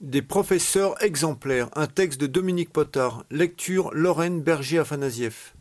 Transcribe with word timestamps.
Des 0.00 0.22
professeurs 0.22 0.94
exemplaires, 1.04 1.68
un 1.76 1.86
texte 1.86 2.18
de 2.18 2.26
Dominique 2.26 2.72
Potard, 2.72 3.26
lecture 3.30 3.90
Lorraine 3.92 4.40
Berger-Afanasieff. 4.40 5.54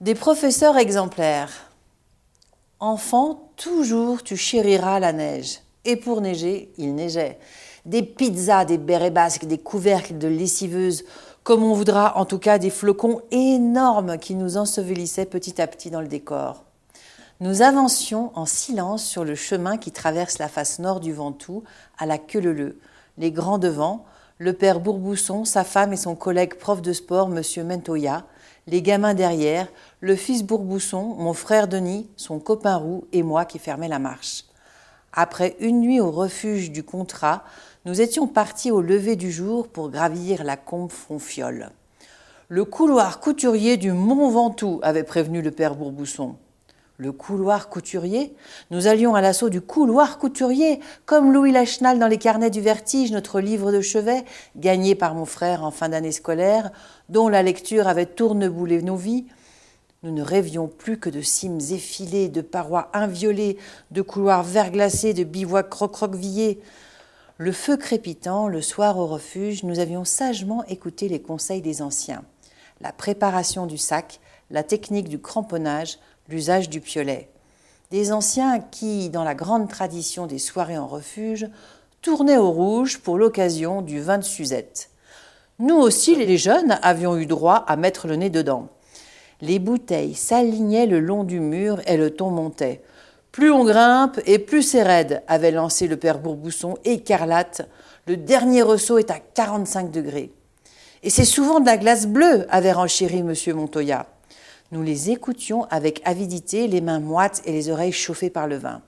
Des 0.00 0.14
professeurs 0.14 0.78
exemplaires. 0.78 1.70
Enfant, 2.80 3.50
toujours 3.56 4.22
tu 4.22 4.38
chériras 4.38 4.98
la 4.98 5.12
neige. 5.12 5.58
Et 5.84 5.96
pour 5.96 6.22
neiger, 6.22 6.72
il 6.78 6.94
neigeait. 6.94 7.38
Des 7.84 8.02
pizzas, 8.02 8.64
des 8.64 8.78
bérets 8.78 9.10
basques, 9.10 9.44
des 9.44 9.58
couvercles 9.58 10.16
de 10.16 10.28
lessiveuses, 10.28 11.04
comme 11.42 11.64
on 11.64 11.74
voudra, 11.74 12.16
en 12.16 12.24
tout 12.24 12.38
cas 12.38 12.56
des 12.56 12.70
flocons 12.70 13.20
énormes 13.30 14.16
qui 14.16 14.36
nous 14.36 14.56
ensevelissaient 14.56 15.26
petit 15.26 15.60
à 15.60 15.66
petit 15.66 15.90
dans 15.90 16.00
le 16.00 16.08
décor. 16.08 16.64
Nous 17.40 17.60
avancions 17.60 18.32
en 18.36 18.46
silence 18.46 19.04
sur 19.04 19.22
le 19.22 19.34
chemin 19.34 19.76
qui 19.76 19.92
traverse 19.92 20.38
la 20.38 20.48
face 20.48 20.78
nord 20.78 21.00
du 21.00 21.12
Ventoux, 21.12 21.62
à 21.98 22.06
la 22.06 22.16
queue 22.16 22.40
leu 22.40 22.78
les 23.18 23.30
grands 23.30 23.58
devant, 23.58 24.04
le 24.38 24.52
père 24.52 24.80
Bourbousson, 24.80 25.44
sa 25.44 25.64
femme 25.64 25.92
et 25.92 25.96
son 25.96 26.16
collègue 26.16 26.54
prof 26.54 26.82
de 26.82 26.92
sport, 26.92 27.30
M. 27.34 27.66
Mentoya, 27.66 28.24
les 28.66 28.82
gamins 28.82 29.14
derrière, 29.14 29.68
le 30.00 30.16
fils 30.16 30.42
Bourbousson, 30.42 31.14
mon 31.18 31.34
frère 31.34 31.68
Denis, 31.68 32.08
son 32.16 32.40
copain 32.40 32.76
Roux 32.76 33.06
et 33.12 33.22
moi 33.22 33.44
qui 33.44 33.58
fermait 33.58 33.88
la 33.88 33.98
marche. 33.98 34.44
Après 35.12 35.54
une 35.60 35.80
nuit 35.80 36.00
au 36.00 36.10
refuge 36.10 36.72
du 36.72 36.82
contrat, 36.82 37.44
nous 37.84 38.00
étions 38.00 38.26
partis 38.26 38.70
au 38.70 38.80
lever 38.80 39.14
du 39.14 39.30
jour 39.30 39.68
pour 39.68 39.90
gravir 39.90 40.42
la 40.42 40.56
combe 40.56 40.90
Fonfiole. 40.90 41.70
Le 42.48 42.64
couloir 42.64 43.20
couturier 43.20 43.76
du 43.76 43.92
Mont 43.92 44.30
Ventoux 44.30 44.80
avait 44.82 45.04
prévenu 45.04 45.42
le 45.42 45.50
père 45.50 45.76
Bourbousson. 45.76 46.36
Le 46.96 47.10
couloir 47.10 47.70
couturier 47.70 48.36
Nous 48.70 48.86
allions 48.86 49.16
à 49.16 49.20
l'assaut 49.20 49.48
du 49.48 49.60
couloir 49.60 50.18
couturier, 50.18 50.78
comme 51.06 51.32
Louis 51.32 51.50
Lachenal 51.50 51.98
dans 51.98 52.06
les 52.06 52.18
carnets 52.18 52.50
du 52.50 52.60
vertige, 52.60 53.10
notre 53.10 53.40
livre 53.40 53.72
de 53.72 53.80
chevet, 53.80 54.24
gagné 54.54 54.94
par 54.94 55.16
mon 55.16 55.24
frère 55.24 55.64
en 55.64 55.72
fin 55.72 55.88
d'année 55.88 56.12
scolaire, 56.12 56.70
dont 57.08 57.28
la 57.28 57.42
lecture 57.42 57.88
avait 57.88 58.06
tourneboulé 58.06 58.80
nos 58.80 58.94
vies. 58.94 59.26
Nous 60.04 60.12
ne 60.12 60.22
rêvions 60.22 60.68
plus 60.68 61.00
que 61.00 61.10
de 61.10 61.20
cimes 61.20 61.58
effilées, 61.72 62.28
de 62.28 62.42
parois 62.42 62.90
inviolées, 62.92 63.58
de 63.90 64.02
couloirs 64.02 64.44
verglacés, 64.44 65.14
de 65.14 65.24
bivouacs 65.24 65.74
recroquevillés. 65.74 66.60
Le 67.38 67.50
feu 67.50 67.76
crépitant, 67.76 68.46
le 68.46 68.62
soir 68.62 68.98
au 68.98 69.08
refuge, 69.08 69.64
nous 69.64 69.80
avions 69.80 70.04
sagement 70.04 70.62
écouté 70.66 71.08
les 71.08 71.20
conseils 71.20 71.62
des 71.62 71.82
anciens. 71.82 72.22
La 72.80 72.92
préparation 72.92 73.66
du 73.66 73.78
sac, 73.78 74.20
la 74.50 74.62
technique 74.62 75.08
du 75.08 75.18
cramponnage, 75.18 75.98
l'usage 76.28 76.68
du 76.68 76.80
piolet. 76.80 77.28
Des 77.90 78.12
anciens 78.12 78.60
qui, 78.60 79.10
dans 79.10 79.24
la 79.24 79.34
grande 79.34 79.68
tradition 79.68 80.26
des 80.26 80.38
soirées 80.38 80.78
en 80.78 80.86
refuge, 80.86 81.48
tournaient 82.02 82.38
au 82.38 82.50
rouge 82.50 82.98
pour 82.98 83.18
l'occasion 83.18 83.82
du 83.82 84.00
vin 84.00 84.18
de 84.18 84.24
Suzette. 84.24 84.90
Nous 85.58 85.76
aussi, 85.76 86.16
les 86.16 86.36
jeunes, 86.36 86.78
avions 86.82 87.16
eu 87.16 87.26
droit 87.26 87.64
à 87.66 87.76
mettre 87.76 88.08
le 88.08 88.16
nez 88.16 88.30
dedans. 88.30 88.68
Les 89.40 89.58
bouteilles 89.58 90.14
s'alignaient 90.14 90.86
le 90.86 91.00
long 91.00 91.24
du 91.24 91.40
mur 91.40 91.80
et 91.86 91.96
le 91.96 92.10
ton 92.10 92.30
montait. 92.30 92.82
Plus 93.30 93.50
on 93.50 93.64
grimpe 93.64 94.20
et 94.26 94.38
plus 94.38 94.62
c'est 94.62 94.82
raide, 94.82 95.22
avait 95.26 95.50
lancé 95.50 95.86
le 95.86 95.96
père 95.96 96.18
Bourbousson, 96.18 96.76
écarlate. 96.84 97.68
Le 98.06 98.16
dernier 98.16 98.62
ressaut 98.62 98.98
est 98.98 99.10
à 99.10 99.18
45 99.18 99.90
degrés. 99.90 100.32
Et 101.02 101.10
c'est 101.10 101.24
souvent 101.24 101.60
de 101.60 101.66
la 101.66 101.76
glace 101.76 102.06
bleue, 102.06 102.46
avait 102.48 102.72
renchéri 102.72 103.18
M. 103.18 103.34
Montoya. 103.54 104.06
Nous 104.74 104.82
les 104.82 105.10
écoutions 105.10 105.68
avec 105.70 106.02
avidité, 106.04 106.66
les 106.66 106.80
mains 106.80 106.98
moites 106.98 107.42
et 107.44 107.52
les 107.52 107.70
oreilles 107.70 107.92
chauffées 107.92 108.28
par 108.28 108.48
le 108.48 108.56
vin. 108.56 108.82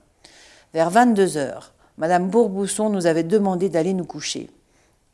Vers 0.73 0.89
22 0.89 1.37
heures, 1.37 1.73
Madame 1.97 2.27
Bourbousson 2.27 2.89
nous 2.89 3.07
avait 3.07 3.23
demandé 3.23 3.69
d'aller 3.69 3.93
nous 3.93 4.03
coucher. 4.03 4.49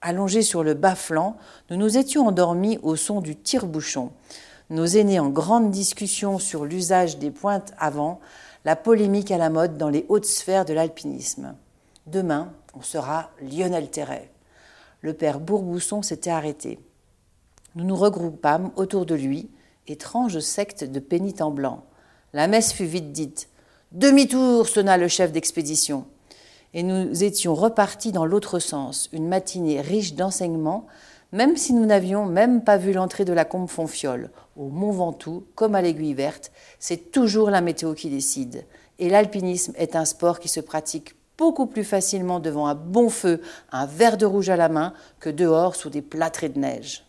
Allongés 0.01 0.41
sur 0.41 0.63
le 0.63 0.73
bas-flanc, 0.73 1.37
nous 1.69 1.77
nous 1.77 1.99
étions 1.99 2.25
endormis 2.25 2.79
au 2.81 2.95
son 2.95 3.21
du 3.21 3.35
tire-bouchon. 3.35 4.13
Nos 4.71 4.87
aînés 4.87 5.19
en 5.19 5.29
grande 5.29 5.69
discussion 5.69 6.39
sur 6.39 6.65
l'usage 6.65 7.19
des 7.19 7.29
pointes 7.29 7.75
avant, 7.77 8.19
la 8.65 8.75
polémique 8.75 9.29
à 9.29 9.37
la 9.37 9.51
mode 9.51 9.77
dans 9.77 9.89
les 9.89 10.07
hautes 10.09 10.25
sphères 10.25 10.65
de 10.65 10.73
l'alpinisme. 10.73 11.53
Demain, 12.07 12.51
on 12.73 12.81
sera 12.81 13.29
Lionel 13.43 13.91
Terret. 13.91 14.31
Le 15.01 15.13
père 15.13 15.39
Bourbousson 15.39 16.01
s'était 16.01 16.31
arrêté. 16.31 16.79
Nous 17.75 17.85
nous 17.85 17.95
regroupâmes 17.95 18.71
autour 18.75 19.05
de 19.05 19.13
lui, 19.13 19.51
étrange 19.87 20.39
secte 20.39 20.83
de 20.83 20.99
pénitents 20.99 21.51
blancs. 21.51 21.81
La 22.33 22.47
messe 22.47 22.73
fut 22.73 22.85
vite 22.85 23.11
dite. 23.11 23.49
Demi-tour 23.91 24.67
sonna 24.67 24.97
le 24.97 25.07
chef 25.07 25.31
d'expédition. 25.31 26.05
Et 26.73 26.81
nous 26.81 27.23
étions 27.23 27.53
repartis 27.53 28.11
dans 28.11 28.25
l'autre 28.25 28.57
sens, 28.57 29.09
une 29.13 29.27
matinée 29.27 29.81
riche 29.81 30.15
d'enseignements, 30.15 30.87
même 31.31 31.57
si 31.57 31.73
nous 31.73 31.85
n'avions 31.85 32.25
même 32.25 32.63
pas 32.63 32.77
vu 32.77 32.93
l'entrée 32.93 33.25
de 33.25 33.33
la 33.33 33.45
combe 33.45 33.69
Fonfiole. 33.69 34.31
Au 34.55 34.69
Mont 34.69 34.91
Ventoux, 34.91 35.45
comme 35.55 35.75
à 35.75 35.81
l'Aiguille 35.81 36.13
Verte, 36.13 36.51
c'est 36.79 37.11
toujours 37.11 37.49
la 37.49 37.61
météo 37.61 37.93
qui 37.93 38.09
décide. 38.09 38.65
Et 38.99 39.09
l'alpinisme 39.09 39.73
est 39.77 39.95
un 39.95 40.05
sport 40.05 40.39
qui 40.39 40.47
se 40.47 40.59
pratique 40.59 41.15
beaucoup 41.37 41.65
plus 41.65 41.83
facilement 41.83 42.39
devant 42.39 42.67
un 42.67 42.75
bon 42.75 43.09
feu, 43.09 43.41
un 43.71 43.85
verre 43.85 44.17
de 44.17 44.25
rouge 44.25 44.49
à 44.49 44.55
la 44.55 44.69
main, 44.69 44.93
que 45.19 45.29
dehors 45.29 45.75
sous 45.75 45.89
des 45.89 46.01
plâtrés 46.01 46.49
de 46.49 46.59
neige. 46.59 47.05